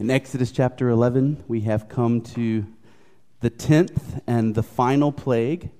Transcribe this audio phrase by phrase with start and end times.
[0.00, 2.66] In Exodus chapter 11, we have come to
[3.40, 5.70] the tenth and the final plague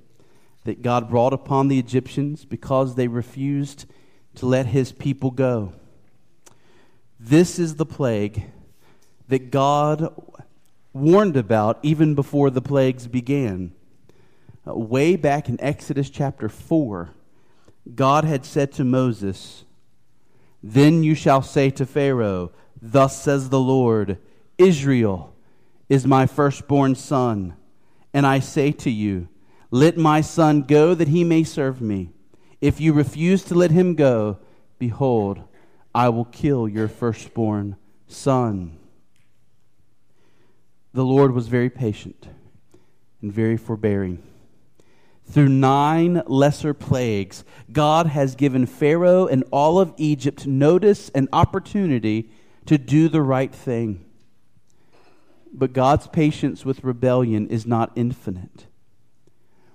[0.65, 3.87] that God brought upon the Egyptians because they refused
[4.35, 5.73] to let his people go.
[7.21, 8.43] This is the plague
[9.29, 10.13] that God
[10.93, 13.71] warned about even before the plagues began.
[14.67, 17.11] Uh, way back in Exodus chapter 4,
[17.95, 19.63] God had said to Moses,
[20.61, 22.51] Then you shall say to Pharaoh,
[22.81, 24.19] Thus says the Lord
[24.57, 25.35] Israel
[25.89, 27.55] is my firstborn son.
[28.13, 29.29] And I say to you,
[29.71, 32.11] Let my son go that he may serve me.
[32.61, 34.39] If you refuse to let him go,
[34.79, 35.43] behold,
[35.95, 37.77] I will kill your firstborn
[38.07, 38.79] son.
[40.93, 42.29] The Lord was very patient
[43.23, 44.23] and very forbearing.
[45.25, 52.31] Through nine lesser plagues, God has given Pharaoh and all of Egypt notice and opportunity
[52.69, 54.05] to do the right thing.
[55.51, 58.67] But God's patience with rebellion is not infinite.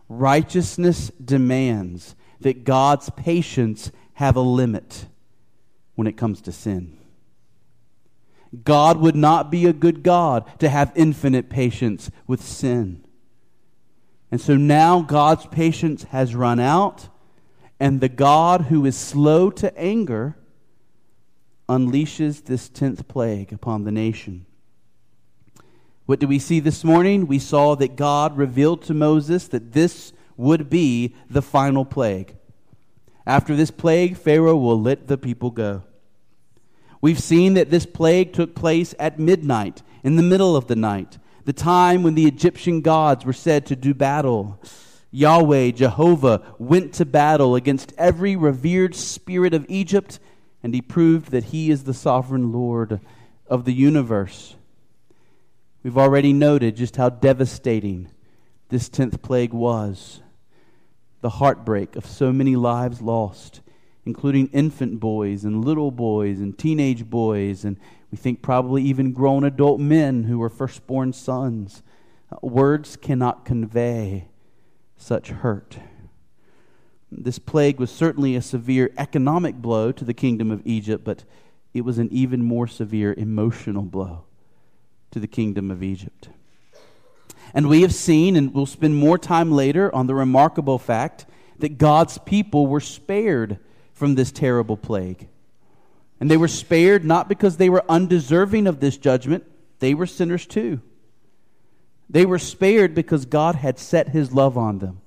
[0.08, 5.08] Righteousness demands that God's patience have a limit
[5.96, 7.00] when it comes to sin.
[8.64, 13.04] God would not be a good God to have infinite patience with sin.
[14.30, 17.10] And so now God's patience has run out,
[17.80, 20.38] and the God who is slow to anger
[21.74, 24.46] unleashes this tenth plague upon the nation.
[26.06, 27.28] What do we see this morning?
[27.28, 32.36] We saw that God revealed to Moses that this would be the final plague.
[33.26, 35.84] After this plague, Pharaoh will let the people go.
[37.02, 41.18] We've seen that this plague took place at midnight, in the middle of the night,
[41.46, 44.60] the time when the Egyptian gods were said to do battle.
[45.12, 50.20] Yahweh, Jehovah, went to battle against every revered spirit of Egypt
[50.64, 53.02] and he proved that he is the sovereign Lord
[53.48, 54.56] of the universe.
[55.84, 58.10] We've already noted just how devastating
[58.70, 60.22] this 10th plague was.
[61.20, 63.60] The heartbreak of so many lives lost,
[64.06, 67.78] including infant boys and little boys and teenage boys, and
[68.10, 71.84] we think probably even grown adult men who were firstborn sons.
[72.42, 74.28] Words cannot convey
[74.98, 75.78] such hurt.
[77.18, 81.24] This plague was certainly a severe economic blow to the kingdom of Egypt, but
[81.74, 84.24] it was an even more severe emotional blow
[85.12, 86.30] to the kingdom of Egypt.
[87.54, 91.26] And we have seen, and we'll spend more time later on the remarkable fact
[91.60, 93.60] that God's people were spared
[93.94, 95.28] from this terrible plague.
[96.20, 99.44] And they were spared not because they were undeserving of this judgment,
[99.80, 100.82] they were sinners too.
[102.10, 105.02] They were spared because God had set his love on them.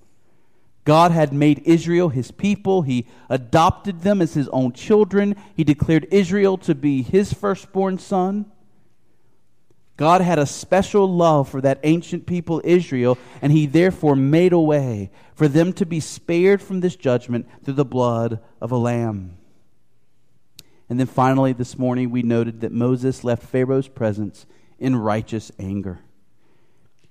[0.87, 2.83] God had made Israel his people.
[2.83, 5.35] He adopted them as his own children.
[5.55, 8.47] He declared Israel to be his firstborn son.
[9.97, 14.61] God had a special love for that ancient people, Israel, and he therefore made a
[14.61, 19.37] way for them to be spared from this judgment through the blood of a lamb.
[20.89, 24.47] And then finally, this morning, we noted that Moses left Pharaoh's presence
[24.79, 25.99] in righteous anger.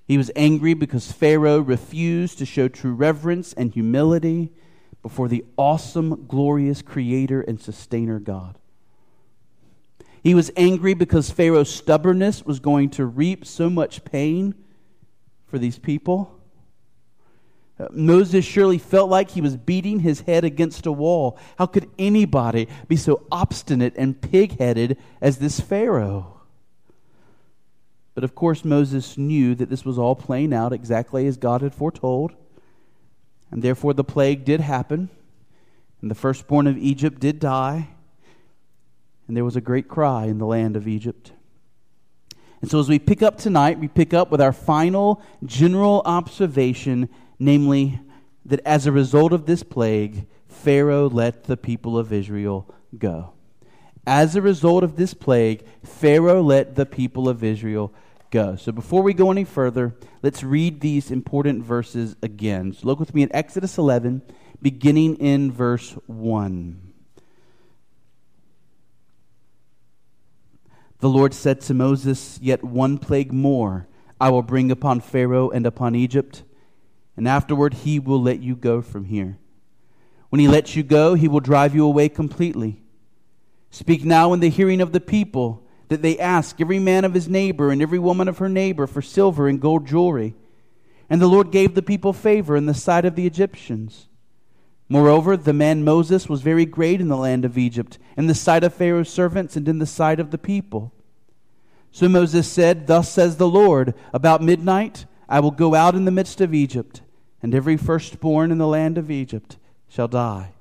[0.08, 4.52] He was angry because Pharaoh refused to show true reverence and humility
[5.02, 8.58] before the awesome, glorious creator and sustainer God.
[10.24, 14.56] He was angry because Pharaoh's stubbornness was going to reap so much pain
[15.46, 16.40] for these people.
[17.80, 21.38] Uh, Moses surely felt like he was beating his head against a wall.
[21.58, 26.35] How could anybody be so obstinate and pig headed as this Pharaoh?
[28.16, 31.76] But of course, Moses knew that this was all playing out exactly as God had
[31.76, 32.34] foretold.
[33.52, 35.10] And therefore, the plague did happen.
[36.02, 37.90] And the firstborn of Egypt did die.
[39.28, 41.34] And there was a great cry in the land of Egypt.
[42.62, 47.10] And so, as we pick up tonight, we pick up with our final general observation,
[47.38, 48.00] namely
[48.46, 53.34] that as a result of this plague, Pharaoh let the people of Israel go.
[54.08, 57.94] As a result of this plague, Pharaoh let the people of Israel
[58.36, 58.58] go.
[58.58, 62.74] So before we go any further, let's read these important verses again.
[62.74, 64.24] So look with me in Exodus 11,
[64.62, 66.94] beginning in verse 1.
[71.00, 73.88] The Lord said to Moses, Yet one plague more
[74.20, 76.44] I will bring upon Pharaoh and upon Egypt,
[77.16, 79.38] and afterward he will let you go from here.
[80.28, 82.82] When he lets you go, he will drive you away completely.
[83.70, 87.28] Speak now in the hearing of the people that they ask every man of his
[87.28, 90.36] neighbor and every woman of her neighbor for silver and gold jewelry.
[91.10, 94.08] And the Lord gave the people favor in the sight of the Egyptians.
[94.88, 98.64] Moreover, the man Moses was very great in the land of Egypt, in the sight
[98.64, 100.94] of Pharaoh's servants and in the sight of the people.
[101.92, 106.12] So Moses said, Thus says the Lord, about midnight I will go out in the
[106.12, 107.02] midst of Egypt,
[107.42, 109.58] and every firstborn in the land of Egypt
[109.88, 110.52] shall die.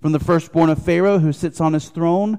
[0.00, 2.38] From the firstborn of Pharaoh who sits on his throne,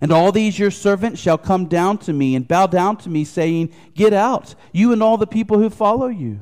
[0.00, 3.24] And all these your servants shall come down to me and bow down to me,
[3.24, 6.40] saying, Get out, you and all the people who follow you.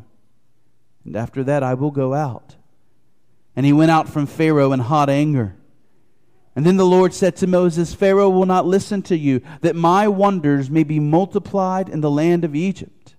[1.04, 2.56] And after that I will go out.
[3.54, 5.56] And he went out from Pharaoh in hot anger.
[6.54, 10.06] And then the Lord said to Moses, Pharaoh will not listen to you, that my
[10.06, 13.14] wonders may be multiplied in the land of Egypt.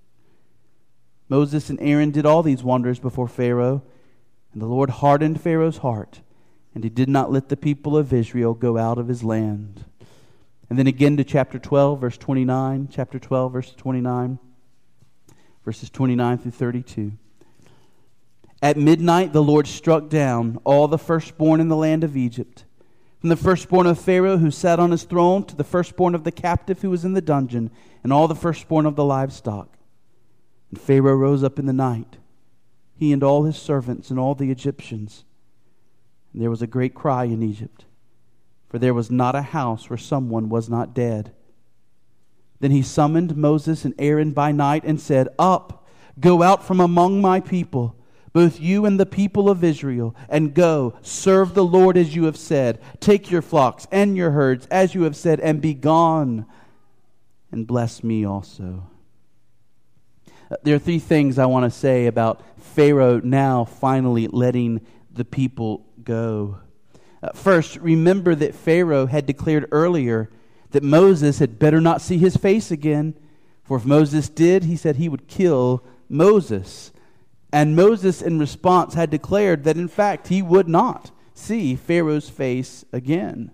[1.30, 3.82] Moses and Aaron did all these wonders before Pharaoh,
[4.52, 6.22] and the Lord hardened Pharaoh's heart,
[6.76, 9.86] and he did not let the people of Israel go out of his land.
[10.70, 14.40] And then again to chapter 12, verse 29, chapter 12, verse 29,
[15.66, 17.12] verses 29 through 32.
[18.62, 22.66] At midnight, the Lord struck down all the firstborn in the land of Egypt
[23.24, 26.32] from the firstborn of Pharaoh who sat on his throne to the firstborn of the
[26.32, 27.72] captive who was in the dungeon,
[28.04, 29.78] and all the firstborn of the livestock.
[30.70, 32.18] And Pharaoh rose up in the night,
[32.98, 35.24] he and all his servants and all the Egyptians.
[36.34, 37.86] And there was a great cry in Egypt,
[38.74, 41.32] for there was not a house where someone was not dead.
[42.60, 45.86] Then he summoned Moses and Aaron by night and said, Up,
[46.20, 47.96] go out from among my people
[48.32, 52.36] both you and the people of Israel, and go, serve the Lord as you have
[52.36, 52.82] said.
[53.00, 56.48] Take your flocks and your herds as you have said, and be gone,
[57.52, 58.88] and bless me also.
[60.50, 64.82] Uh, there are three things I want to say about Pharaoh now finally letting
[65.12, 66.58] the people go.
[67.24, 70.30] Uh, first, remember that Pharaoh had declared earlier
[70.72, 73.16] that Moses had better not see his face again,
[73.64, 76.92] for if Moses did, he said he would kill Moses.
[77.54, 82.84] And Moses, in response, had declared that in fact he would not see Pharaoh's face
[82.92, 83.52] again.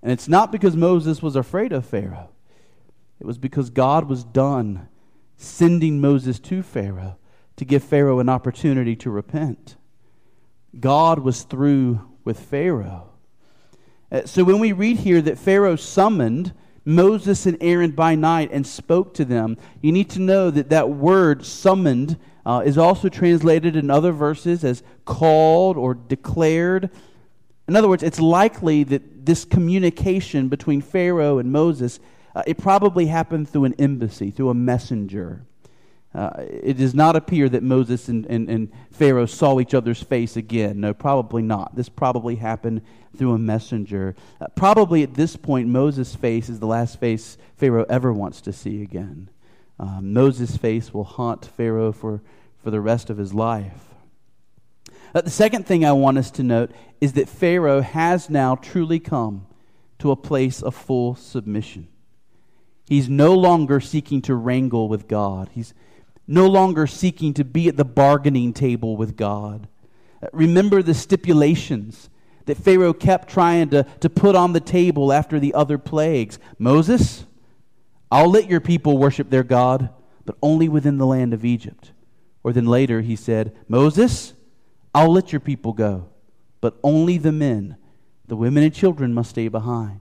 [0.00, 2.28] And it's not because Moses was afraid of Pharaoh,
[3.18, 4.88] it was because God was done
[5.36, 7.16] sending Moses to Pharaoh
[7.56, 9.76] to give Pharaoh an opportunity to repent.
[10.78, 13.08] God was through with Pharaoh.
[14.12, 16.52] Uh, so when we read here that Pharaoh summoned
[16.84, 20.90] Moses and Aaron by night and spoke to them, you need to know that that
[20.90, 26.90] word summoned uh, is also translated in other verses as called or declared.
[27.66, 31.98] In other words, it's likely that this communication between Pharaoh and Moses,
[32.36, 35.44] uh, it probably happened through an embassy, through a messenger.
[36.16, 40.38] Uh, it does not appear that Moses and, and, and, Pharaoh saw each other's face
[40.38, 40.80] again.
[40.80, 41.76] No, probably not.
[41.76, 42.80] This probably happened
[43.14, 44.16] through a messenger.
[44.40, 48.52] Uh, probably at this point, Moses' face is the last face Pharaoh ever wants to
[48.54, 49.28] see again.
[49.78, 52.22] Um, Moses' face will haunt Pharaoh for,
[52.62, 53.94] for the rest of his life.
[55.14, 59.00] Uh, the second thing I want us to note is that Pharaoh has now truly
[59.00, 59.46] come
[59.98, 61.88] to a place of full submission.
[62.88, 65.50] He's no longer seeking to wrangle with God.
[65.52, 65.74] He's
[66.26, 69.68] no longer seeking to be at the bargaining table with God.
[70.32, 72.08] Remember the stipulations
[72.46, 76.38] that Pharaoh kept trying to, to put on the table after the other plagues.
[76.58, 77.26] Moses,
[78.10, 79.90] I'll let your people worship their God,
[80.24, 81.92] but only within the land of Egypt.
[82.42, 84.32] Or then later he said, Moses,
[84.94, 86.08] I'll let your people go,
[86.60, 87.76] but only the men,
[88.26, 90.00] the women and children must stay behind.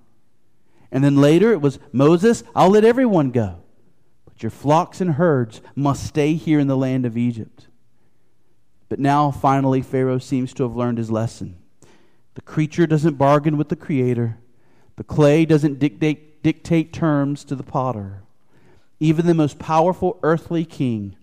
[0.92, 3.64] And then later it was, Moses, I'll let everyone go,
[4.36, 7.68] but your flocks and herds must stay here in the land of Egypt.
[8.90, 11.56] But now, finally, Pharaoh seems to have learned his lesson.
[12.34, 14.38] The creature doesn't bargain with the creator,
[14.98, 18.22] the clay doesn't dictate dictate terms to the potter.
[19.00, 21.16] Even the most powerful earthly king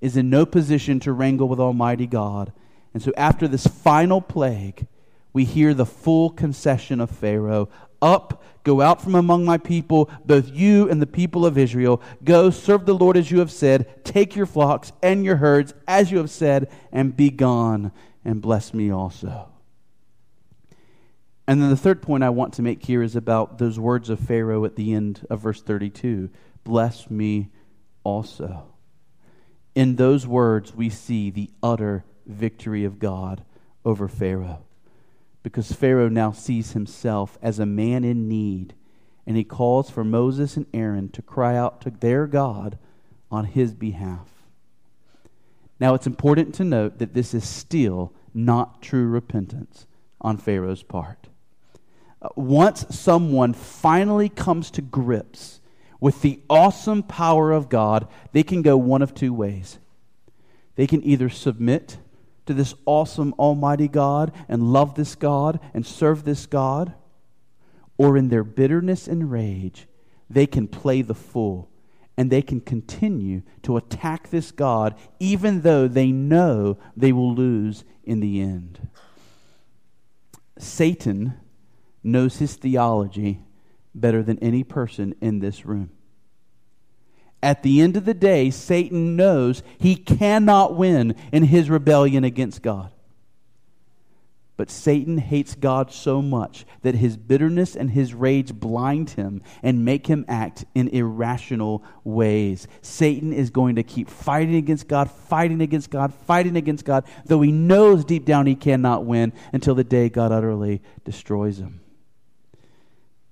[0.00, 2.52] is in no position to wrangle with Almighty God.
[2.92, 4.86] And so, after this final plague,
[5.32, 7.68] we hear the full concession of Pharaoh
[8.02, 12.02] Up, go out from among my people, both you and the people of Israel.
[12.24, 14.04] Go, serve the Lord as you have said.
[14.04, 17.92] Take your flocks and your herds as you have said, and be gone,
[18.24, 19.48] and bless me also.
[21.48, 24.18] And then the third point I want to make here is about those words of
[24.18, 26.30] Pharaoh at the end of verse 32
[26.64, 27.50] Bless me
[28.02, 28.64] also.
[29.76, 33.44] In those words, we see the utter victory of God
[33.84, 34.65] over Pharaoh.
[35.46, 38.74] Because Pharaoh now sees himself as a man in need,
[39.24, 42.78] and he calls for Moses and Aaron to cry out to their God
[43.30, 44.28] on his behalf.
[45.78, 49.86] Now, it's important to note that this is still not true repentance
[50.20, 51.28] on Pharaoh's part.
[52.20, 55.60] Uh, once someone finally comes to grips
[56.00, 59.78] with the awesome power of God, they can go one of two ways.
[60.74, 61.98] They can either submit
[62.46, 66.94] to this awesome Almighty God and love this God and serve this God,
[67.98, 69.86] or in their bitterness and rage,
[70.28, 71.70] they can play the fool
[72.16, 77.84] and they can continue to attack this God even though they know they will lose
[78.04, 78.88] in the end.
[80.58, 81.34] Satan
[82.02, 83.40] knows his theology
[83.94, 85.90] better than any person in this room.
[87.42, 92.62] At the end of the day, Satan knows he cannot win in his rebellion against
[92.62, 92.90] God.
[94.56, 99.84] But Satan hates God so much that his bitterness and his rage blind him and
[99.84, 102.66] make him act in irrational ways.
[102.80, 107.42] Satan is going to keep fighting against God, fighting against God, fighting against God, though
[107.42, 111.80] he knows deep down he cannot win until the day God utterly destroys him.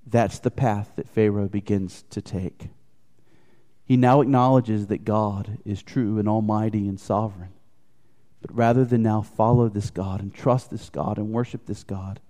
[0.07, 2.69] That's the path that Pharaoh begins to take.
[3.85, 7.53] He now acknowledges that God is true and almighty and sovereign.
[8.41, 12.21] But rather than now follow this God and trust this God and worship this God,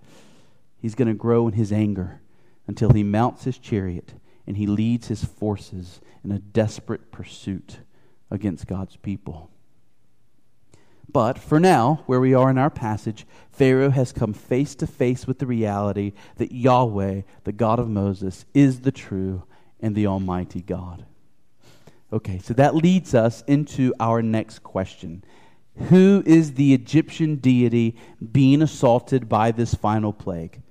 [0.81, 2.21] he's going to grow in his anger
[2.67, 4.13] until he mounts his chariot
[4.47, 7.79] and he leads his forces in a desperate pursuit
[8.29, 9.49] against God's people.
[11.11, 15.25] But for now, where we are in our passage, Pharaoh has come face to face
[15.25, 19.43] with the reality that Yahweh, the God of Moses, is the true
[19.79, 21.05] and the Almighty God.
[22.15, 25.21] Okay, so that leads us into our next question.
[25.89, 27.97] Who is the Egyptian deity
[28.31, 30.61] being assaulted by this final plague?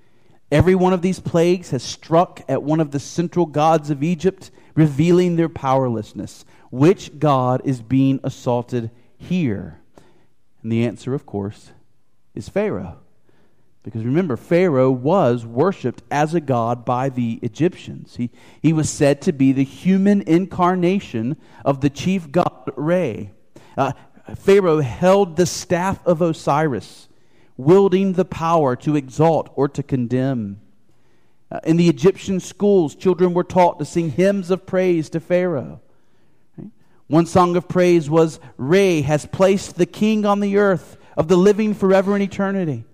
[0.50, 4.50] Every one of these plagues has struck at one of the central gods of Egypt,
[4.74, 6.46] revealing their powerlessness.
[6.70, 9.82] Which God is being assaulted here?
[10.62, 11.72] And the answer, of course,
[12.34, 13.03] is Pharaoh.
[13.84, 18.16] Because remember, Pharaoh was worshiped as a god by the Egyptians.
[18.16, 18.30] He,
[18.62, 21.36] he was said to be the human incarnation
[21.66, 23.30] of the chief god Re.
[23.76, 23.92] Uh,
[24.36, 27.08] Pharaoh held the staff of Osiris,
[27.58, 30.62] wielding the power to exalt or to condemn.
[31.50, 35.82] Uh, in the Egyptian schools, children were taught to sing hymns of praise to Pharaoh.
[37.06, 41.36] One song of praise was Re has placed the king on the earth of the
[41.36, 42.86] living forever and eternity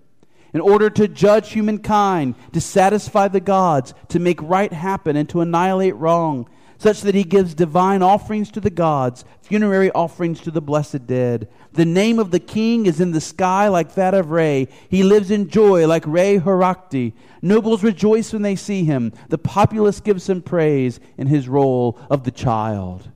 [0.53, 5.41] in order to judge humankind, to satisfy the gods, to make right happen, and to
[5.41, 10.61] annihilate wrong, such that he gives divine offerings to the gods, funerary offerings to the
[10.61, 11.47] blessed dead.
[11.73, 14.67] The name of the king is in the sky like that of Re.
[14.89, 17.13] He lives in joy like Re Horakti.
[17.41, 19.13] Nobles rejoice when they see him.
[19.29, 23.09] The populace gives him praise in his role of the child.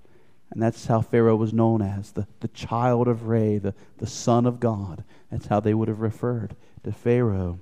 [0.55, 4.45] And that's how Pharaoh was known as the, the child of Re, the, the son
[4.45, 5.03] of God.
[5.29, 7.59] That's how they would have referred to Pharaoh.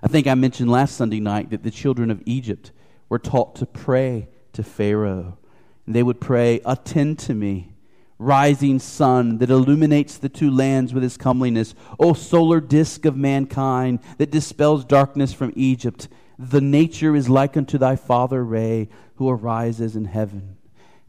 [0.00, 2.70] I think I mentioned last Sunday night that the children of Egypt
[3.08, 5.36] were taught to pray to Pharaoh.
[5.84, 7.72] And they would pray, Attend to me,
[8.18, 11.74] rising sun that illuminates the two lands with his comeliness.
[11.98, 16.06] O solar disk of mankind that dispels darkness from Egypt.
[16.38, 20.56] The nature is like unto thy father Re, who arises in heaven.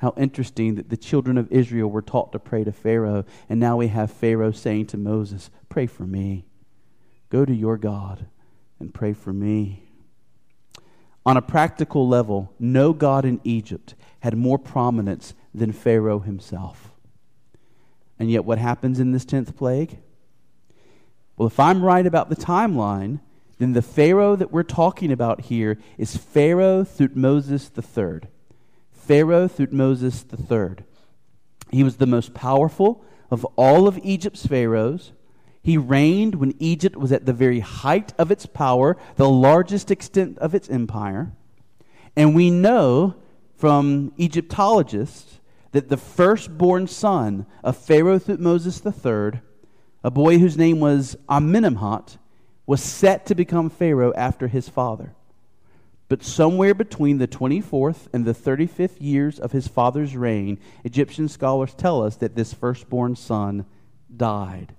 [0.02, 3.78] How interesting that the children of Israel were taught to pray to Pharaoh, and now
[3.78, 6.48] we have Pharaoh saying to Moses, Pray for me.
[7.30, 8.26] Go to your God
[8.80, 9.84] and pray for me.
[11.24, 16.94] On a practical level, no God in Egypt had more prominence than Pharaoh himself.
[18.18, 20.00] And yet, what happens in this 10th plague?
[21.38, 23.20] Well, if I'm right about the timeline,
[23.60, 28.28] then the Pharaoh that we're talking about here is Pharaoh Thutmoses III.
[29.06, 30.86] Pharaoh Thutmoses III.
[31.72, 35.14] He was the most powerful of all of Egypt's pharaohs.
[35.64, 40.38] He reigned when Egypt was at the very height of its power, the largest extent
[40.40, 41.32] of its empire.
[42.16, 43.16] And we know
[43.56, 45.40] from Egyptologists
[45.72, 49.42] that the firstborn son of Pharaoh Thutmoses III,
[50.04, 52.18] a boy whose name was Amenemhat,
[52.66, 55.14] was set to become Pharaoh after his father.
[56.12, 61.74] But somewhere between the 24th and the 35th years of his father's reign, Egyptian scholars
[61.74, 63.66] tell us that this firstborn son
[64.14, 64.76] died.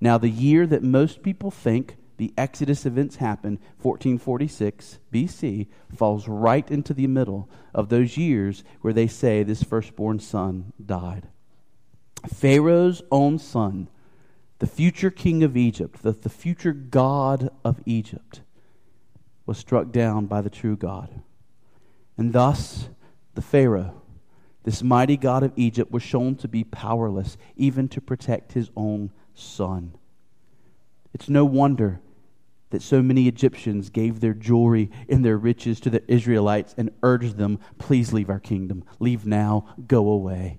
[0.00, 5.66] Now, the year that most people think the Exodus events happened, 1446 BC,
[5.96, 11.26] falls right into the middle of those years where they say this firstborn son died.
[12.32, 13.88] Pharaoh's own son,
[14.60, 18.42] the future king of Egypt, the, the future God of Egypt,
[19.48, 21.08] was struck down by the true God.
[22.18, 22.88] And thus,
[23.34, 24.02] the Pharaoh
[24.64, 29.10] this mighty God of Egypt was shown to be powerless even to protect his own
[29.34, 29.94] son.
[31.14, 32.00] It's no wonder
[32.68, 37.38] that so many Egyptians gave their jewelry and their riches to the Israelites and urged
[37.38, 38.84] them, Please leave our kingdom.
[38.98, 39.74] Leave now.
[39.86, 40.58] Go away.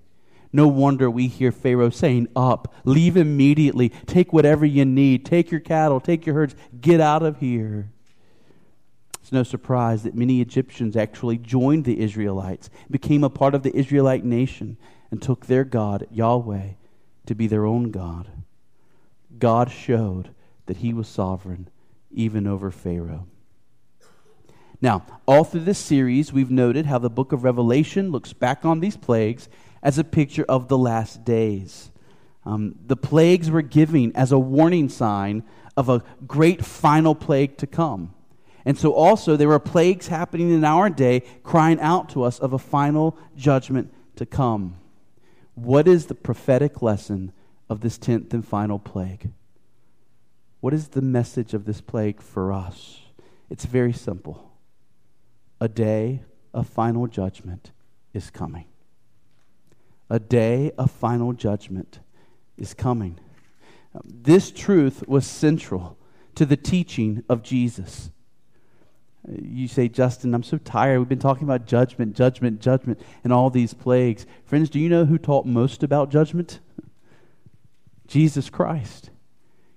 [0.52, 5.62] No wonder we hear Pharaoh saying, Up, leave immediately, take whatever you need, take your
[5.62, 7.92] cattle, take your herds, get out of here.
[9.30, 13.78] It's no surprise that many Egyptians actually joined the Israelites, became a part of the
[13.78, 14.76] Israelite nation,
[15.12, 16.70] and took their God, Yahweh,
[17.28, 18.28] to be their own God.
[19.38, 20.34] God showed
[20.66, 21.70] that he was sovereign
[22.10, 23.28] even over Pharaoh.
[24.82, 28.80] Now, all through this series, we've noted how the book of Revelation looks back on
[28.80, 29.48] these plagues
[29.84, 31.92] as a picture of the last days.
[32.46, 35.44] Um, the plagues were given as a warning sign
[35.78, 38.16] of a great final plague to come.
[38.66, 42.54] And so also there are plagues happening in our day crying out to us of
[42.54, 44.76] a final judgment to come.
[45.56, 47.32] What is the prophetic lesson
[47.70, 49.32] of this tenth and final plague?
[50.60, 53.00] What is the message of this plague for us?
[53.50, 54.52] It's very simple.
[55.62, 56.22] A day
[56.54, 57.72] of final judgment
[58.14, 58.66] is coming.
[60.10, 62.00] A day of final judgment
[62.58, 63.20] is coming.
[64.04, 65.98] This truth was central
[66.36, 68.12] to the teaching of Jesus.
[69.30, 71.00] You say, Justin, I'm so tired.
[71.00, 74.26] We've been talking about judgment, judgment, judgment, and all these plagues.
[74.46, 76.60] Friends, do you know who taught most about judgment?
[78.08, 79.12] Jesus Christ.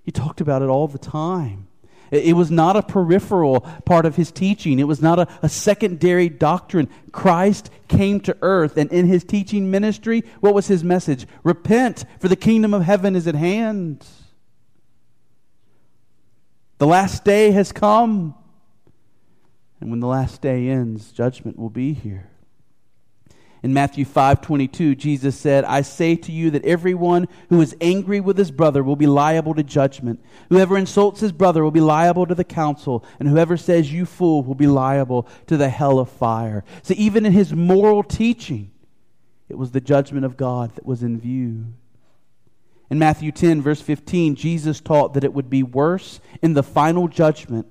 [0.03, 1.67] He talked about it all the time.
[2.11, 4.77] It was not a peripheral part of his teaching.
[4.77, 6.87] It was not a, a, secondary doctrine.
[7.11, 11.25] Christ came to earth, and in his teaching ministry, what was his message?
[11.43, 14.05] Repent, for the kingdom of heaven is at hand.
[16.77, 18.35] The last day has come.
[19.83, 22.29] And when the last day ends, judgment will be here.
[23.61, 28.37] In Matthew 5:22, Jesus said, "I say to you that everyone who is angry with
[28.37, 30.21] his brother will be liable to judgment.
[30.47, 34.41] Whoever insults his brother will be liable to the council, and whoever says you fool
[34.41, 38.71] will be liable to the hell of fire." So even in his moral teaching,
[39.49, 41.65] it was the judgment of God that was in view.
[42.89, 47.09] In Matthew 10 verse 15, Jesus taught that it would be worse in the final
[47.09, 47.67] judgment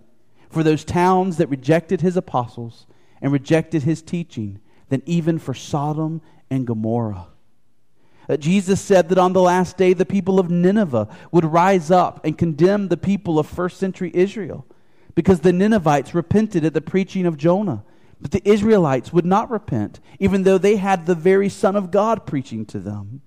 [0.53, 2.87] for those towns that rejected his apostles
[3.21, 7.29] and rejected his teaching than even for Sodom and Gomorrah.
[8.29, 12.25] Uh, Jesus said that on the last day the people of Nineveh would rise up
[12.25, 14.67] and condemn the people of first century Israel
[15.15, 17.85] because the Ninevites repented at the preaching of Jonah.
[18.21, 22.25] But the Israelites would not repent, even though they had the very Son of God
[22.25, 23.23] preaching to them.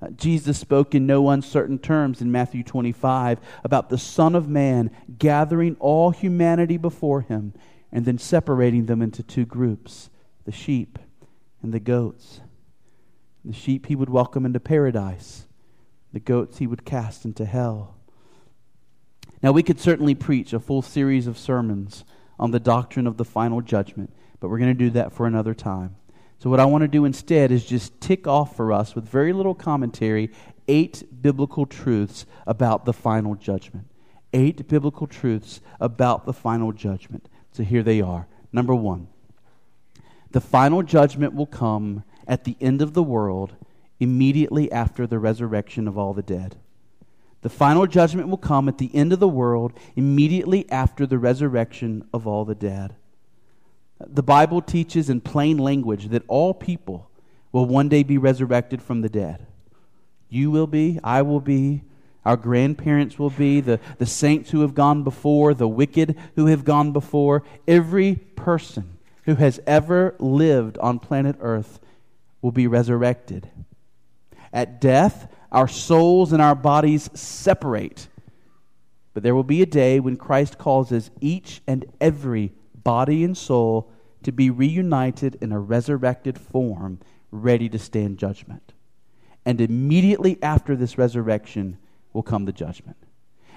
[0.00, 4.90] Uh, Jesus spoke in no uncertain terms in Matthew 25 about the Son of Man
[5.18, 7.54] gathering all humanity before him
[7.90, 10.10] and then separating them into two groups
[10.44, 10.98] the sheep
[11.62, 12.40] and the goats.
[13.44, 15.46] The sheep he would welcome into paradise,
[16.12, 17.96] the goats he would cast into hell.
[19.42, 22.04] Now, we could certainly preach a full series of sermons
[22.38, 25.54] on the doctrine of the final judgment, but we're going to do that for another
[25.54, 25.96] time.
[26.38, 29.32] So, what I want to do instead is just tick off for us with very
[29.32, 30.30] little commentary
[30.68, 33.86] eight biblical truths about the final judgment.
[34.32, 37.28] Eight biblical truths about the final judgment.
[37.52, 38.26] So, here they are.
[38.52, 39.08] Number one,
[40.30, 43.54] the final judgment will come at the end of the world
[43.98, 46.56] immediately after the resurrection of all the dead.
[47.42, 52.06] The final judgment will come at the end of the world immediately after the resurrection
[52.12, 52.96] of all the dead.
[53.98, 57.10] The Bible teaches in plain language that all people
[57.52, 59.46] will one day be resurrected from the dead.
[60.28, 61.82] You will be, I will be,
[62.24, 66.64] our grandparents will be, the, the saints who have gone before, the wicked who have
[66.64, 67.44] gone before.
[67.66, 71.80] Every person who has ever lived on planet Earth
[72.42, 73.48] will be resurrected.
[74.52, 78.08] At death, our souls and our bodies separate.
[79.14, 82.52] But there will be a day when Christ causes each and every
[82.86, 83.90] body and soul
[84.22, 87.00] to be reunited in a resurrected form,
[87.32, 88.72] ready to stand judgment.
[89.44, 91.78] And immediately after this resurrection
[92.12, 92.96] will come the judgment.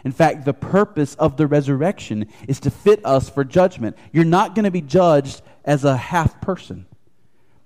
[0.03, 3.95] In fact, the purpose of the resurrection is to fit us for judgment.
[4.11, 6.87] You're not going to be judged as a half person.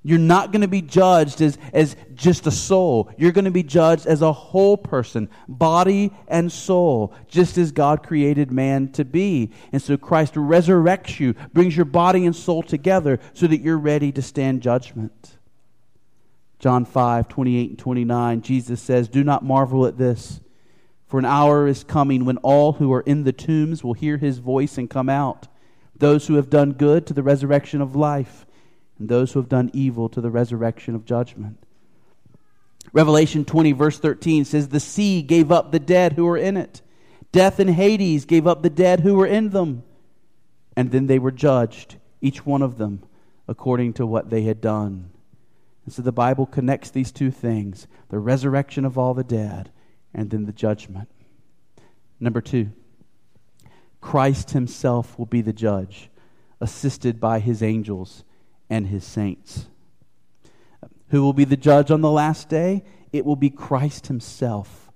[0.06, 3.10] You're not going to be judged as, as just a soul.
[3.18, 8.06] You're going to be judged as a whole person, body and soul, just as God
[8.06, 9.52] created man to be.
[9.72, 14.12] And so Christ resurrects you, brings your body and soul together so that you're ready
[14.12, 15.38] to stand judgment.
[16.60, 20.42] John 5, 28 and 29, Jesus says, Do not marvel at this,
[21.08, 24.40] for an hour is coming when all who are in the tombs will hear his
[24.40, 25.48] voice and come out,
[25.96, 28.46] those who have done good to the resurrection of life
[29.00, 31.58] and those who have done evil to the resurrection of judgment.
[32.92, 36.82] Revelation 20, verse 13 says, The sea gave up the dead who were in it.
[37.32, 39.84] Death and Hades gave up the dead who were in them.
[40.76, 43.04] And then they were judged, each one of them,
[43.48, 45.10] according to what they had done.
[45.86, 49.72] And so the Bible connects these two things the resurrection of all the dead
[50.14, 51.10] and then the judgment.
[52.20, 52.72] Number two,
[54.02, 56.10] Christ himself will be the judge,
[56.62, 58.24] assisted by his angels
[58.74, 59.68] and his saints.
[61.10, 62.84] Who will be the judge on the last day?
[63.12, 64.92] It will be Christ himself,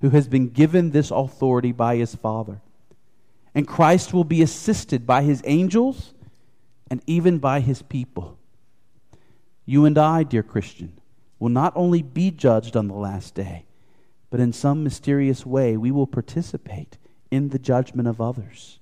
[0.00, 2.62] who has been given this authority by his Father.
[3.54, 6.14] And Christ will be assisted by his angels
[6.90, 8.38] and even by his people.
[9.66, 10.98] You and I, dear Christian,
[11.38, 13.66] will not only be judged on the last day,
[14.30, 16.96] but in some mysterious way we will participate
[17.30, 18.78] in the judgment of others.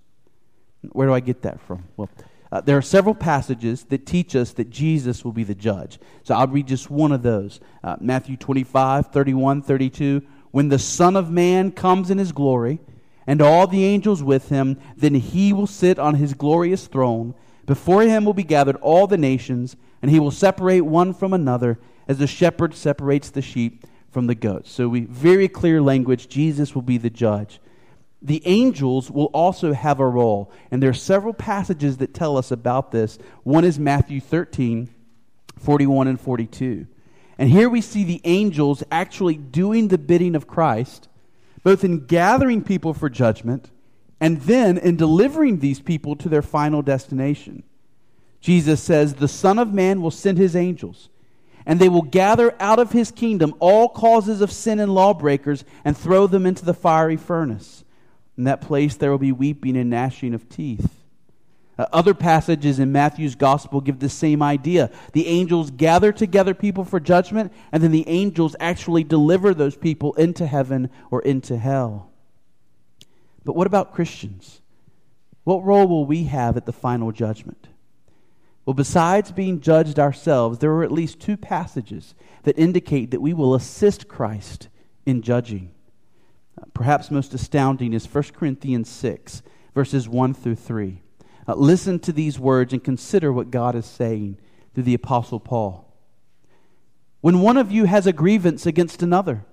[0.92, 1.88] Where do I get that from?
[1.96, 2.08] Well,
[2.56, 5.98] uh, there are several passages that teach us that Jesus will be the judge.
[6.22, 10.22] So I'll read just one of those uh, Matthew 25, 31, 32.
[10.52, 12.80] When the Son of Man comes in his glory,
[13.26, 17.34] and all the angels with him, then he will sit on his glorious throne.
[17.66, 21.78] Before him will be gathered all the nations, and he will separate one from another,
[22.08, 24.70] as the shepherd separates the sheep from the goats.
[24.70, 27.60] So we very clear language, Jesus will be the judge
[28.26, 30.50] the angels will also have a role.
[30.70, 33.18] And there are several passages that tell us about this.
[33.44, 34.88] One is Matthew 13,
[35.60, 36.88] 41 and 42.
[37.38, 41.08] And here we see the angels actually doing the bidding of Christ,
[41.62, 43.70] both in gathering people for judgment
[44.20, 47.62] and then in delivering these people to their final destination.
[48.40, 51.10] Jesus says, The Son of Man will send his angels,
[51.64, 55.96] and they will gather out of his kingdom all causes of sin and lawbreakers and
[55.96, 57.84] throw them into the fiery furnace.
[58.36, 60.90] In that place, there will be weeping and gnashing of teeth.
[61.78, 64.90] Uh, other passages in Matthew's gospel give the same idea.
[65.12, 70.14] The angels gather together people for judgment, and then the angels actually deliver those people
[70.14, 72.10] into heaven or into hell.
[73.44, 74.60] But what about Christians?
[75.44, 77.68] What role will we have at the final judgment?
[78.64, 83.32] Well, besides being judged ourselves, there are at least two passages that indicate that we
[83.32, 84.68] will assist Christ
[85.04, 85.70] in judging.
[86.74, 89.42] Perhaps most astounding is 1 Corinthians 6,
[89.74, 91.02] verses 1 through 3.
[91.48, 94.38] Uh, listen to these words and consider what God is saying
[94.74, 95.86] through the Apostle Paul.
[97.20, 99.44] When one of you has a grievance against another,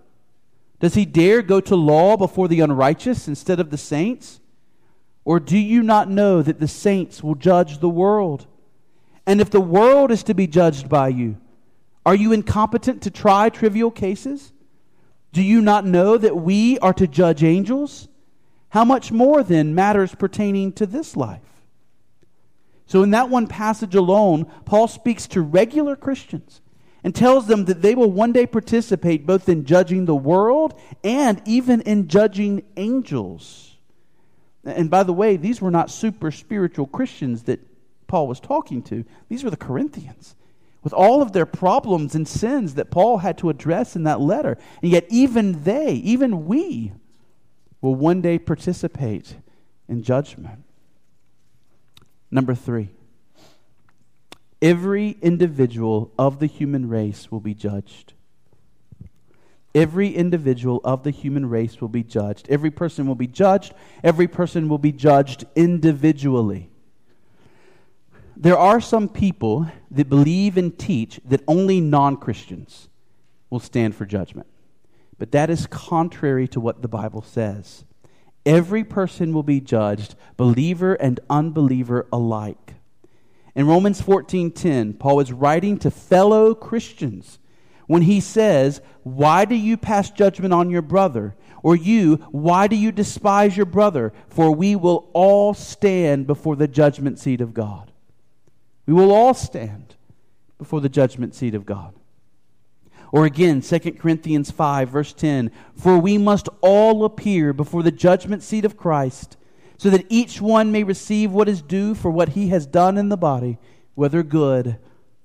[0.80, 4.39] does he dare go to law before the unrighteous instead of the saints?
[5.26, 8.48] Or do you not know that the saints will judge the world?
[9.26, 11.38] And if the world is to be judged by you,
[12.06, 14.52] are you incompetent to try trivial cases?
[15.34, 18.08] Do you not know that we are to judge angels?
[18.69, 21.41] How much more then matters pertaining to this life?
[22.86, 26.62] So, in that one passage alone, Paul speaks to regular Christians
[27.04, 31.41] and tells them that they will one day participate both in judging the world and
[31.46, 33.78] even in judging angels.
[34.63, 37.60] And by the way, these were not super spiritual Christians that
[38.06, 40.36] Paul was talking to, these were the Corinthians
[40.84, 44.58] with all of their problems and sins that Paul had to address in that letter.
[44.82, 46.91] And yet, even they, even we,
[47.82, 49.38] will one day participate
[49.88, 50.63] in judgment.
[52.30, 52.89] Number three,
[54.62, 58.13] every individual of the human race will be judged.
[59.76, 62.48] Every individual of the human race will be judged.
[62.50, 63.74] Every person will be judged.
[64.04, 66.69] Every person will be judged individually
[68.36, 72.89] there are some people that believe and teach that only non Christians
[73.50, 74.48] will stand for judgment.
[75.17, 77.86] But that is contrary to what the Bible says.
[78.46, 82.74] Every person will be judged, believer and unbeliever alike.
[83.56, 87.39] In Romans 14:10, Paul is writing to fellow Christians
[87.88, 91.36] when he says, "Why do you pass judgment on your brother?
[91.62, 94.12] Or you, why do you despise your brother?
[94.28, 97.92] For we will all stand before the judgment seat of God."
[98.86, 99.96] We will all stand
[100.58, 101.93] before the judgment seat of God.
[103.12, 108.41] Or again, 2 Corinthians 5, verse 10 For we must all appear before the judgment
[108.43, 109.38] seat of Christ,
[109.78, 113.10] so that each one may receive what is due for what he has done in
[113.10, 113.58] the body,
[113.96, 114.78] whether good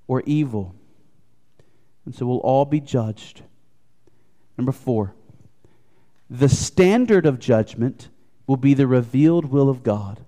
[0.06, 0.74] or evil.
[2.04, 3.42] And so we'll all be judged.
[4.56, 5.14] Number four,
[6.28, 8.08] the standard of judgment
[8.46, 10.20] will be the revealed will of God.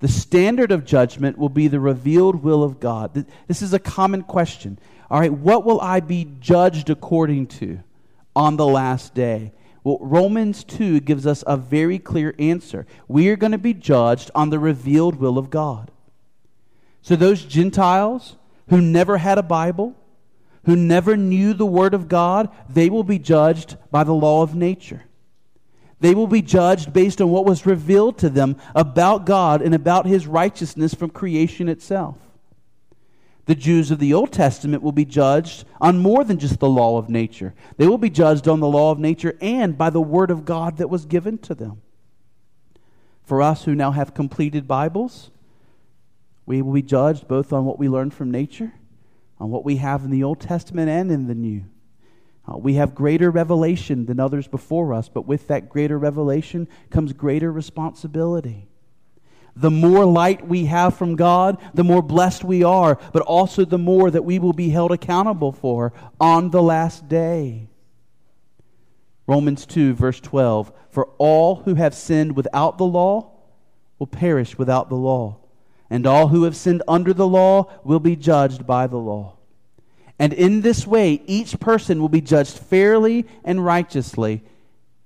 [0.00, 3.26] The standard of judgment will be the revealed will of God.
[3.46, 4.78] This is a common question.
[5.10, 7.80] All right, what will I be judged according to
[8.34, 9.52] on the last day?
[9.84, 12.86] Well, Romans 2 gives us a very clear answer.
[13.08, 15.90] We are going to be judged on the revealed will of God.
[17.02, 18.36] So, those Gentiles
[18.68, 19.94] who never had a Bible,
[20.64, 24.56] who never knew the Word of God, they will be judged by the law of
[24.56, 25.04] nature.
[26.00, 30.06] They will be judged based on what was revealed to them about God and about
[30.06, 32.16] His righteousness from creation itself.
[33.46, 36.98] The Jews of the Old Testament will be judged on more than just the law
[36.98, 37.54] of nature.
[37.76, 40.78] They will be judged on the law of nature and by the Word of God
[40.78, 41.80] that was given to them.
[43.22, 45.30] For us who now have completed Bibles,
[46.44, 48.72] we will be judged both on what we learned from nature,
[49.38, 51.64] on what we have in the Old Testament and in the New.
[52.48, 57.12] Uh, we have greater revelation than others before us, but with that greater revelation comes
[57.12, 58.68] greater responsibility.
[59.56, 63.78] The more light we have from God, the more blessed we are, but also the
[63.78, 67.68] more that we will be held accountable for on the last day.
[69.26, 73.32] Romans 2, verse 12 For all who have sinned without the law
[73.98, 75.38] will perish without the law
[75.90, 79.35] and all who have sinned under the law will be judged by the law.
[80.18, 84.42] And in this way, each person will be judged fairly and righteously,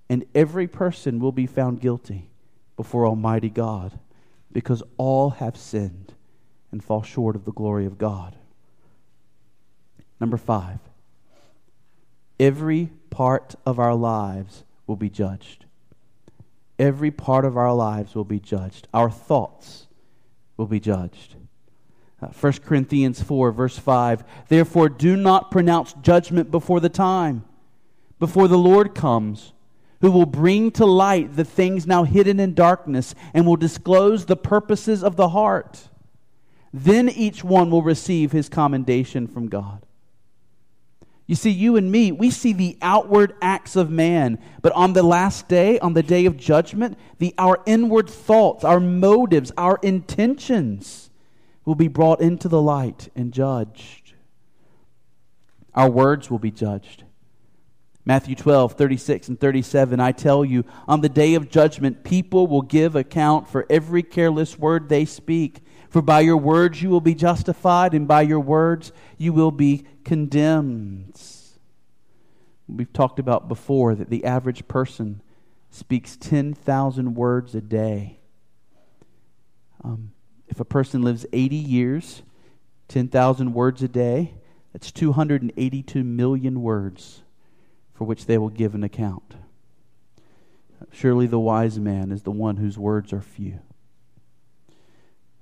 [0.09, 2.29] and every person will be found guilty
[2.77, 3.99] before Almighty God,
[4.53, 6.15] because all have sinned
[6.71, 8.37] and fall short of the glory of God.
[10.21, 10.79] Number five,
[12.39, 15.65] every part of our lives will be judged.
[16.79, 18.89] Every part of our lives will be judged.
[18.95, 19.87] Our thoughts,
[20.57, 21.37] will be judged.
[22.23, 27.45] Uh, 1 Corinthians 4, verse 5 Therefore, do not pronounce judgment before the time,
[28.19, 29.53] before the Lord comes,
[30.01, 34.37] who will bring to light the things now hidden in darkness and will disclose the
[34.37, 35.89] purposes of the heart.
[36.73, 39.85] Then each one will receive his commendation from God.
[41.27, 45.03] You see, you and me, we see the outward acts of man, but on the
[45.03, 51.10] last day, on the day of judgment, the, our inward thoughts, our motives, our intentions
[51.71, 54.15] will be brought into the light and judged.
[55.73, 57.05] Our words will be judged.
[58.05, 62.63] Matthew 12, 36 and 37, I tell you, on the day of judgment, people will
[62.63, 65.61] give account for every careless word they speak.
[65.91, 69.85] For by your words you will be justified, and by your words you will be
[70.03, 71.23] condemned.
[72.67, 75.23] We've talked about before that the average person
[75.71, 78.19] speaks 10,000 words a day.
[79.85, 80.11] Um,
[80.51, 82.23] if a person lives 80 years,
[82.89, 84.35] 10,000 words a day,
[84.73, 87.23] that's 282 million words
[87.95, 89.37] for which they will give an account.
[90.93, 93.61] Surely the wise man is the one whose words are few.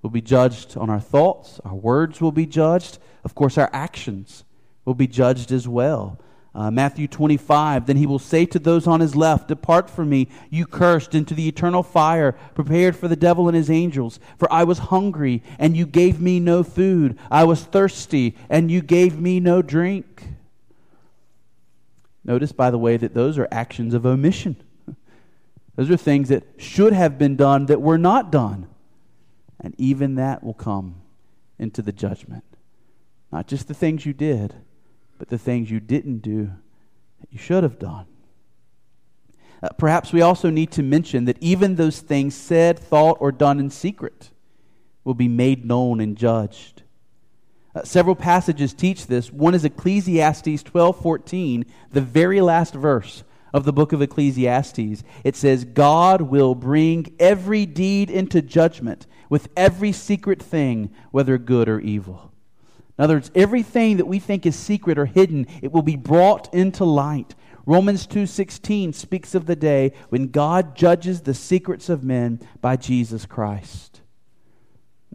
[0.03, 2.99] We'll be judged on our thoughts, our words will be judged.
[3.25, 4.44] Of course, our actions
[4.85, 6.18] will be judged as well.
[6.59, 10.27] Uh, Matthew 25, then he will say to those on his left, Depart from me,
[10.51, 14.18] you cursed, into the eternal fire prepared for the devil and his angels.
[14.38, 17.16] For I was hungry, and you gave me no food.
[17.31, 20.25] I was thirsty, and you gave me no drink.
[22.25, 24.57] Notice, by the way, that those are actions of omission.
[25.77, 28.66] Those are things that should have been done that were not done.
[29.61, 30.97] And even that will come
[31.57, 32.42] into the judgment.
[33.31, 34.57] Not just the things you did,
[35.19, 36.51] but the things you didn't do
[37.21, 38.07] that you should have done.
[39.63, 43.59] Uh, perhaps we also need to mention that even those things said, thought, or done
[43.59, 44.31] in secret
[45.03, 46.83] will be made known and judged.
[47.75, 49.33] Uh, several passages teach this.
[49.33, 55.03] One is Ecclesiastes 12:14, the very last verse of the book of Ecclesiastes.
[55.25, 61.69] It says, "God will bring every deed into judgment with every secret thing, whether good
[61.69, 62.33] or evil.
[62.99, 66.53] In other words, everything that we think is secret or hidden, it will be brought
[66.53, 67.37] into light.
[67.65, 73.25] Romans 2:16 speaks of the day when God judges the secrets of men by Jesus
[73.25, 74.01] Christ.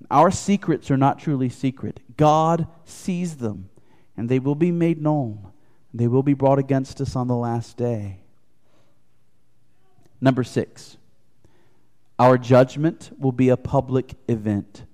[0.10, 2.00] Our secrets are not truly secret.
[2.16, 3.70] God sees them,
[4.16, 5.48] and they will be made known.
[5.94, 8.22] They will be brought against us on the last day.
[10.22, 10.98] Number 6.
[12.18, 14.86] Our judgment will be a public event.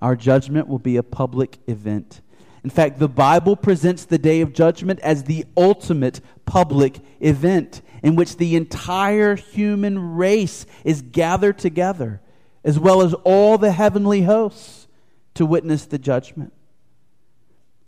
[0.00, 2.20] Our judgment will be a public event.
[2.62, 8.16] In fact, the Bible presents the day of judgment as the ultimate public event in
[8.16, 12.20] which the entire human race is gathered together,
[12.64, 14.88] as well as all the heavenly hosts,
[15.34, 16.52] to witness the judgment.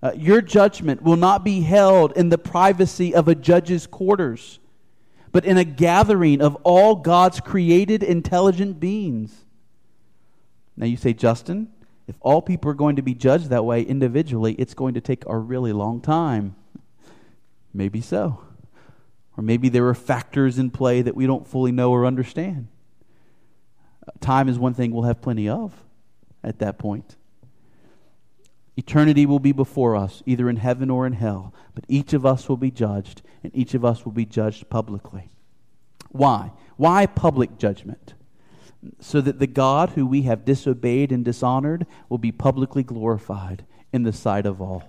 [0.02, 4.60] Uh, your judgment will not be held in the privacy of a judge's quarters
[5.32, 9.44] but in a gathering of all God's created intelligent beings.
[10.76, 11.68] Now you say, Justin,
[12.08, 15.24] if all people are going to be judged that way individually, it's going to take
[15.26, 16.56] a really long time.
[17.74, 18.40] Maybe so.
[19.36, 22.68] Or maybe there are factors in play that we don't fully know or understand.
[24.20, 25.74] Time is one thing we'll have plenty of
[26.42, 27.16] at that point.
[28.76, 32.48] Eternity will be before us, either in heaven or in hell, but each of us
[32.48, 35.28] will be judged, and each of us will be judged publicly.
[36.10, 36.52] Why?
[36.76, 38.14] Why public judgment?
[39.00, 44.04] So that the God who we have disobeyed and dishonored will be publicly glorified in
[44.04, 44.84] the sight of all.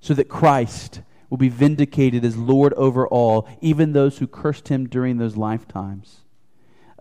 [0.00, 4.88] So that Christ will be vindicated as Lord over all, even those who cursed him
[4.88, 6.22] during those lifetimes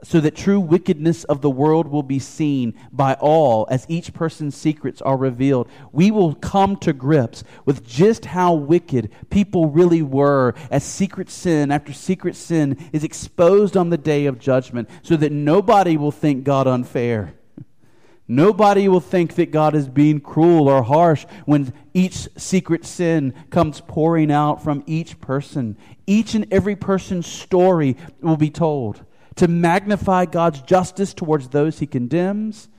[0.03, 4.55] so that true wickedness of the world will be seen by all as each person's
[4.55, 5.67] secrets are revealed.
[5.91, 11.71] We will come to grips with just how wicked people really were as secret sin
[11.71, 16.43] after secret sin is exposed on the day of judgment, so that nobody will think
[16.43, 17.33] God unfair.
[18.27, 23.81] Nobody will think that God is being cruel or harsh when each secret sin comes
[23.81, 25.77] pouring out from each person.
[26.05, 29.01] Each and every person's story will be told
[29.37, 32.69] to magnify God's justice towards those he condemns,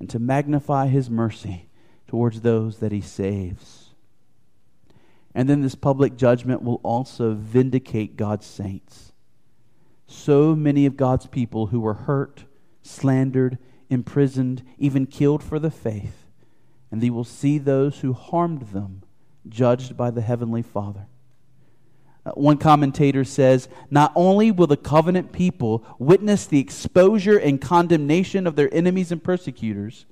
[0.00, 1.68] and to magnify his mercy
[2.06, 3.90] towards those that he saves.
[5.34, 9.12] And then this public judgment will also vindicate God's saints.
[10.06, 12.44] So many of God's people who were hurt,
[12.82, 13.58] slandered,
[13.90, 16.26] imprisoned, even killed for the faith,
[16.90, 19.02] and they will see those who harmed them
[19.48, 21.06] judged by the Heavenly Father.
[22.28, 28.46] Uh, one commentator says not only will the covenant people witness the exposure and condemnation
[28.46, 30.04] of their enemies and persecutors,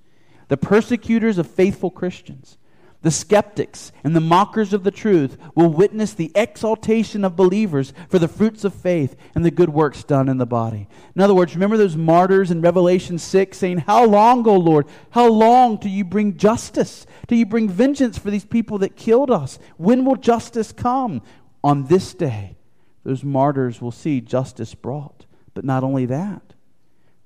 [0.49, 2.57] the persecutors of faithful Christians,
[3.03, 8.19] the skeptics and the mockers of the truth will witness the exaltation of believers for
[8.19, 10.89] the fruits of faith and the good works done in the body.
[11.15, 14.87] In other words, remember those martyrs in Revelation 6 saying, How long, O Lord?
[15.11, 17.07] How long do you bring justice?
[17.27, 19.59] Do you bring vengeance for these people that killed us?
[19.77, 21.21] When will justice come?
[21.67, 22.57] On this day,
[23.03, 25.27] those martyrs will see justice brought.
[25.53, 26.55] But not only that,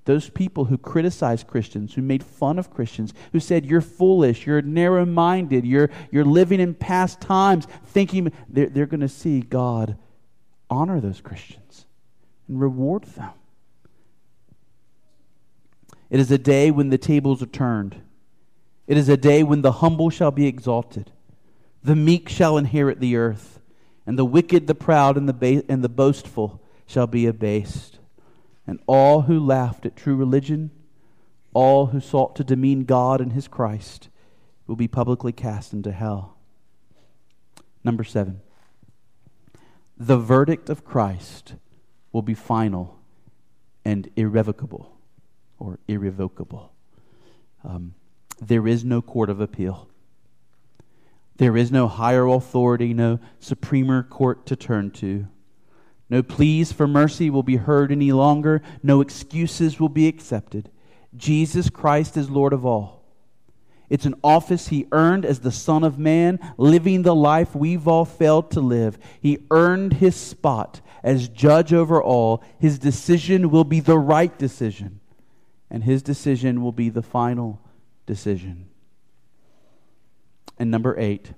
[0.06, 4.62] those people who criticized Christians, who made fun of Christians, who said, You're foolish, you're
[4.62, 9.98] narrow minded, you're, you're living in past times, thinking they're, they're going to see God
[10.70, 11.84] honor those Christians
[12.48, 13.32] and reward them.
[16.08, 18.00] It is a day when the tables are turned.
[18.86, 21.12] It is a day when the humble shall be exalted,
[21.82, 23.59] the meek shall inherit the earth
[24.06, 27.98] and the wicked, the proud, and the, ba- and the boastful shall be abased.
[28.66, 30.70] And all who laughed at true religion,
[31.52, 34.08] all who sought to demean God and his Christ,
[34.66, 36.36] will be publicly cast into hell.
[37.82, 38.40] Number seven,
[39.96, 41.54] the verdict of Christ
[42.12, 42.98] will be final
[43.84, 44.96] and irrevocable
[45.58, 46.72] or irrevocable.
[47.64, 47.94] Um,
[48.40, 49.89] there is no court of appeal.
[51.40, 55.26] There is no higher authority, no supremer court to turn to.
[56.10, 58.60] No pleas for mercy will be heard any longer.
[58.82, 60.70] No excuses will be accepted.
[61.16, 63.06] Jesus Christ is Lord of all.
[63.88, 68.04] It's an office he earned as the Son of Man, living the life we've all
[68.04, 68.98] failed to live.
[69.18, 72.44] He earned his spot as judge over all.
[72.58, 75.00] His decision will be the right decision,
[75.70, 77.62] and his decision will be the final
[78.04, 78.69] decision.
[80.60, 81.32] And number eight,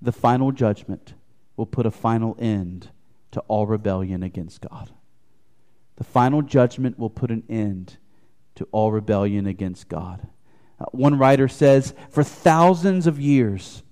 [0.00, 1.14] the final judgment
[1.56, 2.90] will put a final end
[3.32, 4.90] to all rebellion against God.
[5.96, 7.98] The final judgment will put an end
[8.54, 10.28] to all rebellion against God.
[10.78, 13.82] Uh, one writer says, For thousands of years,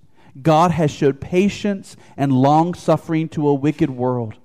[0.41, 4.35] God has showed patience and long suffering to a wicked world.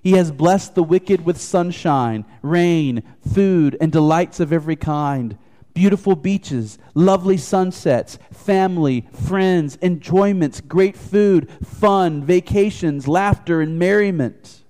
[0.00, 5.36] He has blessed the wicked with sunshine, rain, food, and delights of every kind
[5.74, 14.62] beautiful beaches, lovely sunsets, family, friends, enjoyments, great food, fun, vacations, laughter, and merriment.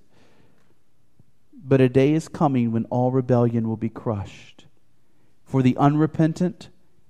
[1.53, 4.65] But a day is coming when all rebellion will be crushed.
[5.45, 6.69] For the unrepentant,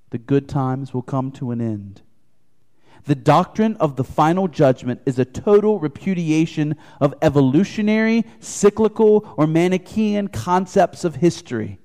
[0.10, 2.02] the good times will come to an end.
[3.06, 10.28] The doctrine of the final judgment is a total repudiation of evolutionary, cyclical, or Manichaean
[10.28, 11.80] concepts of history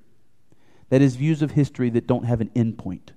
[0.90, 3.12] that is, views of history that don't have an end point.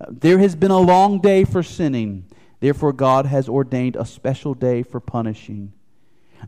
[0.00, 2.24] Uh, there has been a long day for sinning,
[2.60, 5.72] therefore, God has ordained a special day for punishing.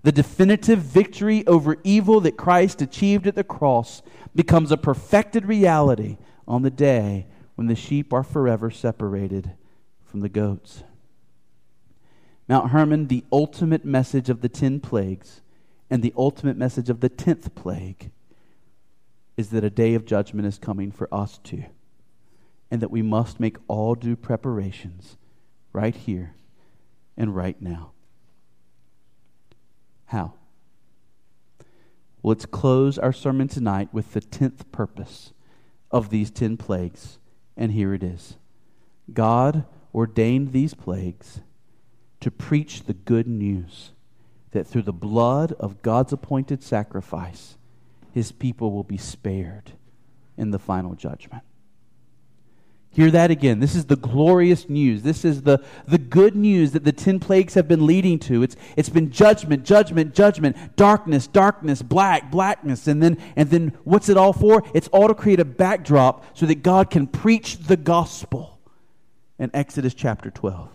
[0.03, 4.03] The definitive victory over evil that Christ achieved at the cross
[4.35, 6.17] becomes a perfected reality
[6.47, 9.53] on the day when the sheep are forever separated
[10.05, 10.85] from the goats.
[12.49, 15.41] Mount Hermon, the ultimate message of the ten plagues
[15.89, 18.11] and the ultimate message of the tenth plague
[19.41, 21.65] is that a day of judgment is coming for us too,
[22.71, 25.17] and that we must make all due preparations
[25.73, 26.35] right here
[27.17, 27.93] and right now.
[30.05, 30.35] How?
[32.23, 35.33] Well, let's close our sermon tonight with the tenth purpose
[35.91, 37.19] of these ten plagues,
[37.57, 38.37] and here it is
[39.11, 39.65] God
[39.95, 41.41] ordained these plagues
[42.21, 43.93] to preach the good news
[44.51, 47.57] that through the blood of God's appointed sacrifice,
[48.13, 49.73] his people will be spared
[50.37, 51.43] in the final judgment.
[52.93, 53.61] Hear that again.
[53.61, 55.03] This is the glorious news.
[55.03, 58.43] This is the, the good news that the ten plagues have been leading to.
[58.43, 62.89] It's, it's been judgment, judgment, judgment, darkness, darkness, black, blackness.
[62.89, 64.65] And then, and then what's it all for?
[64.75, 68.59] It's all to create a backdrop so that God can preach the gospel
[69.39, 70.69] in Exodus chapter 12.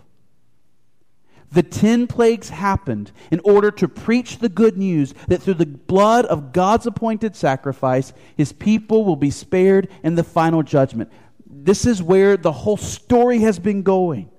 [1.56, 6.26] The ten plagues happened in order to preach the good news that through the blood
[6.26, 11.10] of God's appointed sacrifice, his people will be spared in the final judgment.
[11.46, 14.30] This is where the whole story has been going.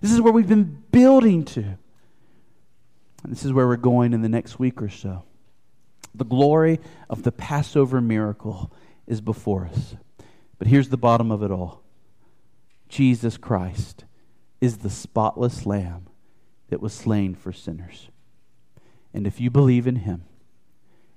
[0.00, 1.60] This is where we've been building to.
[1.62, 1.78] And
[3.30, 5.22] this is where we're going in the next week or so.
[6.12, 8.72] The glory of the Passover miracle
[9.06, 9.94] is before us.
[10.58, 11.84] But here's the bottom of it all
[12.88, 14.06] Jesus Christ
[14.60, 16.08] is the spotless lamb
[16.68, 18.08] that was slain for sinners.
[19.12, 20.24] And if you believe in him,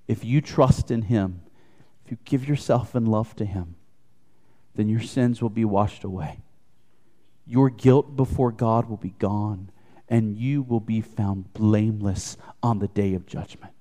[0.07, 1.41] if you trust in him,
[2.05, 3.75] if you give yourself in love to him,
[4.75, 6.39] then your sins will be washed away.
[7.45, 9.71] Your guilt before God will be gone,
[10.07, 13.73] and you will be found blameless on the day of judgment.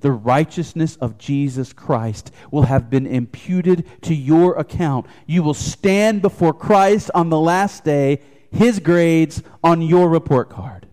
[0.00, 5.06] The righteousness of Jesus Christ will have been imputed to your account.
[5.26, 8.20] You will stand before Christ on the last day,
[8.50, 10.86] his grades on your report card.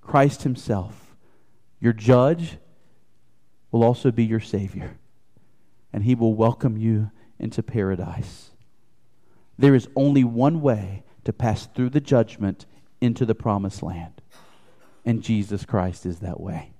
[0.00, 1.14] Christ himself,
[1.80, 2.58] your judge,
[3.70, 4.98] will also be your Savior
[5.92, 8.50] and he will welcome you into paradise.
[9.58, 12.66] There is only one way to pass through the judgment
[13.00, 14.22] into the promised land,
[15.04, 16.72] and Jesus Christ is that way.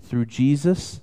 [0.00, 1.00] Through Jesus,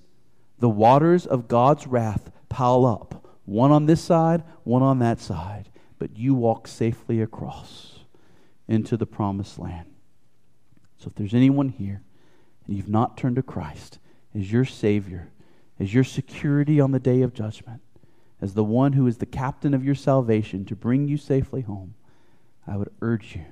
[0.60, 5.70] the waters of God's wrath pile up, one on this side, one on that side,
[5.98, 8.00] but you walk safely across
[8.68, 9.94] into the promised land.
[10.98, 12.04] So if there's anyone here
[12.66, 14.00] and you've not turned to Christ
[14.34, 15.32] as your Savior,
[15.80, 17.82] as your security on the day of judgment,
[18.42, 21.96] as the one who is the captain of your salvation to bring you safely home,
[22.68, 23.46] I would urge you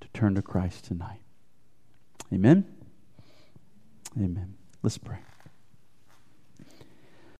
[0.00, 1.20] to turn to Christ tonight.
[2.32, 2.64] Amen?
[4.16, 4.54] Amen.
[4.82, 5.18] Let's pray.